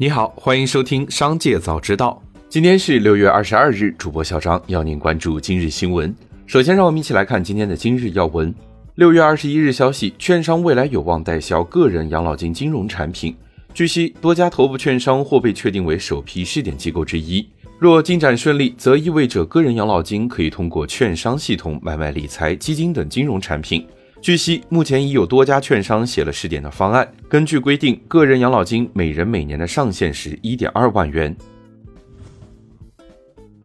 [0.00, 2.22] 你好，欢迎收听《商界早知道》。
[2.48, 6.16] 今天是六月二十二日，主播小张要您关注今日新闻。
[6.46, 8.54] 首先，让我们一起来看今天的今日要闻。
[8.94, 13.36] 六月二十一日消息，券商未来有望代销个人养老金金融产品。
[13.74, 17.46] 据悉，多家头部券商或被确定为首批试点机构之一。
[17.78, 23.86] 若进展顺利，则意味着个人养老金可以通过券商系统买卖理财、基金等金融产品。
[24.22, 27.10] 据悉，目前已有多家券商写了试点的方案。
[27.26, 31.34] 根据规定，个人养老金每人每年的上限是一点二万元。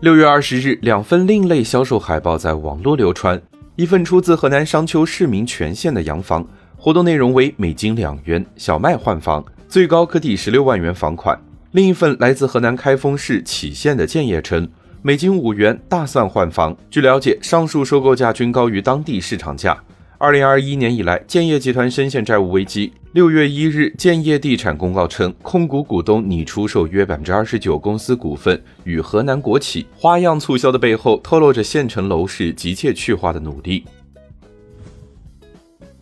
[0.00, 3.40] 六月二十日，两份另类销售海报在网络流传，
[3.76, 6.44] 一份出自河南商丘市民权县的洋房，
[6.76, 11.38] 活动内容为每斤两元小麦换房，最高可抵十六万元房款；
[11.70, 14.68] 另一份来自河南开封市杞县的建业城，
[15.00, 16.76] 每斤五元大蒜换房。
[16.90, 19.80] 据了解，上述收购价均高于当地市场价。
[20.22, 22.92] 二零二一年以来，建业集团深陷债务危机。
[23.12, 33.86] 六月一日，建业地产公告称，控股股东拟出售约百分之二十九公司股份与河南国企，花样促销的背后透露着县城楼市急切去化的努力。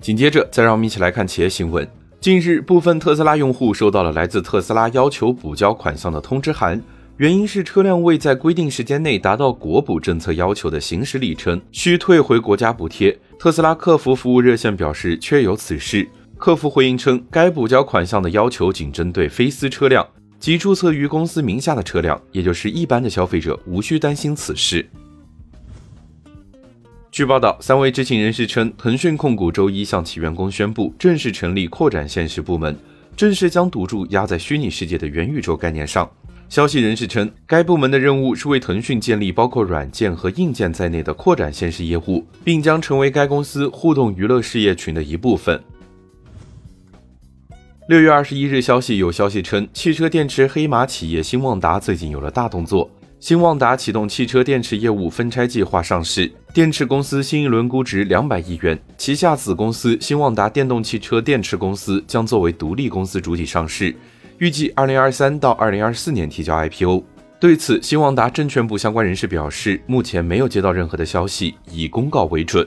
[0.00, 1.88] 紧接着，再让我们一起来看企业新闻。
[2.20, 6.82] 近日，部分特斯拉用户收到了来自特斯拉要求补交款项的通知函。
[7.20, 13.14] 原因是车辆未在规定时间内达到国补政策要求的行驶里程，需退回国家补贴。
[13.38, 16.08] 特斯拉客服服务热线表示确有此事。
[16.38, 24.88] 客服回应称，该补交款项的要求仅针对非私车辆及注册于公司名下的车辆，也就是一般的消费者无需担心此事。
[27.10, 32.74] 据报道，三位知情人士称，腾讯控股周一向其员工宣布，正式成立扩展现实部门，
[33.14, 36.10] 正式将赌注压在虚拟世界的元宇宙概念上。
[36.50, 45.62] 消息人士称，该部门的任务是为腾讯建立包括软件和硬件在内的扩展现实业务，并将成为该公司互动娱乐事业群的一部分。
[47.86, 52.90] 六月二十一日，消息有消息称，汽车电池黑马企业新旺达最近有了大动作。
[53.20, 63.94] 新旺达启动汽车电池业务分拆计划上市，电池公司新一轮估值两百亿元，旗下子公司新旺达电动汽车电池公司将作为独立公司主体上市。
[64.40, 67.04] 预计二零二三到二零二四年提交 IPO。
[67.38, 72.66] 对此，新旺达证券部相关人士表示，目前没有接到任何的消息，以公告为准。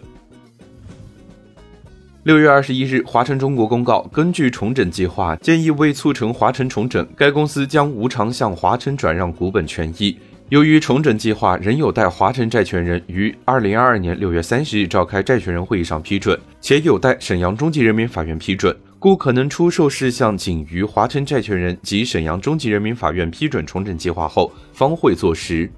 [2.22, 10.16] 六月二十一日，华晨中国公告，根据重整计划，建议为促成华晨重整，该公司将无偿向华晨转让股本权益。
[10.50, 18.76] 由于重整计划仍有待华晨债权人于二零二二年六月三十日召开债权人会议上批准，且有待沈阳中级人民法院批准。
[19.04, 25.70] 故可能出售事项仅于华晨债权人及沈阳中级人民法院批准重整计划后方会坐实。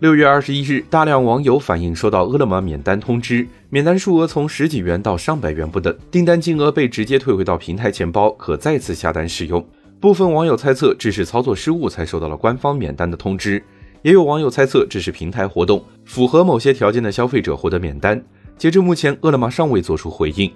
[0.00, 9.66] 六月二十一日，大量网友反映收到饿了么免单通知，免单数额从十几元到上百元不等，订单金额被直接退回到平台钱包，可再次下单使用。
[9.98, 13.64] 部分网友猜测这是操作失误才收到了官方免单的通知，
[14.02, 18.22] 也有网友猜测这是平台活动，符合某些条件的消费者获得免单。
[18.58, 20.52] 截至目前，饿了么尚未作出回应。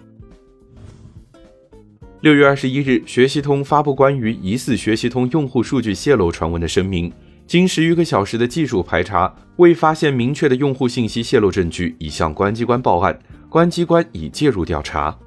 [2.22, 7.12] 六月二十一日，学习通发布关于疑似学习通用户数据泄露传闻的声明。
[7.48, 13.18] 经十余个小时的技术排查，未发现明确的用户信息泄露证据，已向公安机关报案，
[13.48, 15.18] 公安机关已介入调查。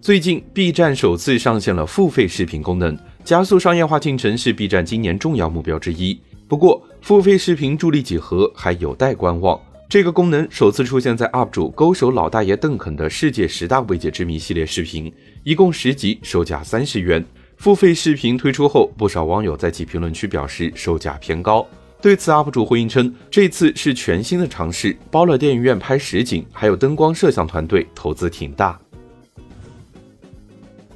[0.00, 6.16] 最近，B 站首次上线了付费视频功能，加速商业化进程是 B 站今年重要目标之一。
[6.46, 9.60] 不过，付费视频助力几何，还有待观望。
[9.88, 15.10] 这个功能首次出现在 UP 主勾手老大爷邓肯的世界十大未解之谜系列视频，
[15.44, 17.24] 一共十集，售价三十元。
[17.56, 21.66] 付费视频推出后，不少网友在其评论区表示售价偏高。
[22.02, 28.78] 对此，UP 主回应称，这次是全新的尝试，包了电影院拍实景，还有灯光摄像团队，投资挺大。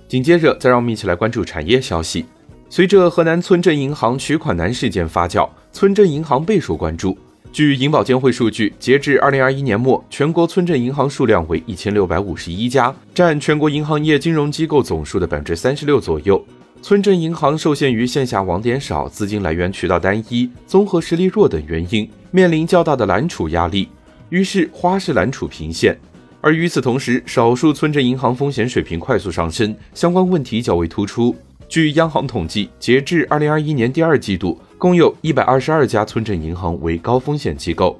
[0.07, 2.27] 紧接着，再让我们一起来关注产业消息。
[2.69, 7.17] 随着河南村镇银行取款难事件发酵，村镇银行备受关注。
[7.53, 16.43] 据银保监会数据，截至二零二一年末，全国村镇银行数量为一千六百五十一家，占全国银行业金融机构总数的百分之三十六左右。
[16.81, 23.87] 村镇银行受限于线下网点少、资金来源渠道单一、综合实力弱等原因，面临较大的揽储压力，
[24.31, 25.95] 于是花式揽储频现。
[26.41, 31.37] 而与此同时，少数村镇银行风险水平快速上升，相关问题较为突出。
[31.69, 37.97] 据央行统计，截至二零二一年第二季度，共有一百二十二家村镇银行为高风险机构。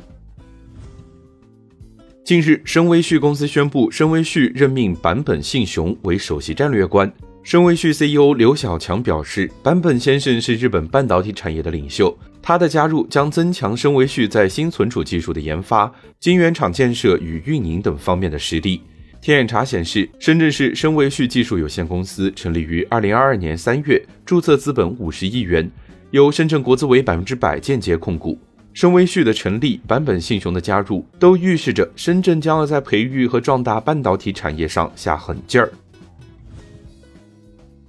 [2.25, 7.09] 近日，深威旭公司宣布，深威旭任命坂本信雄为首席战略官。
[7.45, 15.89] 深威旭 CEO 刘小强表示，坂本先生是日本半导体产业的领袖，他的加入将增强深威旭在新存储技术的研发、
[16.19, 18.81] 晶圆厂建设与运营等方面的实力。
[19.21, 25.71] 天眼查显示，深圳市深威旭技术有限公司成立于二零二二年三月，注册资本五十亿元，
[26.13, 28.39] 由深圳国资委百分之百间接控股。
[28.75, 35.73] 深威旭的成立，坂本信雄的加入，都预示着深圳将要在培育和壮大半导体产业上下狠劲儿。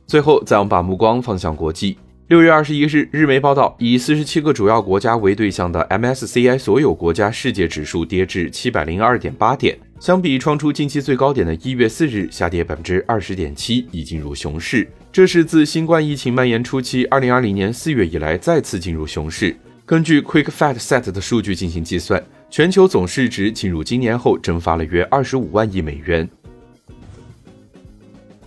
[0.08, 1.98] 最后，再我们把目光放向国际。
[2.28, 14.86] 六月二十一日，日媒报道，以四十七个主要国家为对象的 MSCI 所有国家世界指数跌至七百零二点八点，相比创出近期最高点的一月四日下跌百分之二十点七，已进入熊市。
[15.14, 19.56] 这是自新冠疫情蔓延初期二零二零年四月以来再次进入熊市。
[19.86, 26.28] 根据 Quick Fat Set 的数据进行计算，全球总市值进入今年后蒸发了约二十五万亿美元。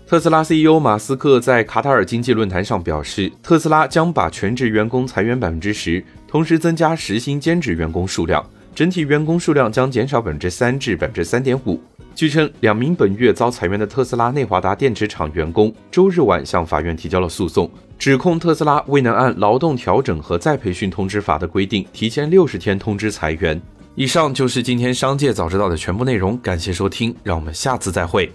[0.07, 8.45] 特斯拉 CEO 马斯克在卡塔尔经济论坛上表示，特斯拉将把全职员工裁员百分之十，同时增加时薪兼职员工数量，
[8.77, 11.81] 整体员工数量将减少百分之三至百分之三点五。
[12.15, 17.71] 据称，两名本月遭裁员的特斯拉内华达电池厂员工周日晚向法院提交了诉讼。
[17.99, 23.59] 指控特斯拉未能按劳动调整和再培训通知法的规定，提前六十天通知裁员。
[23.95, 28.31] 以上就是今天商界早知道的全部内容，感谢收听，让我们下次再会。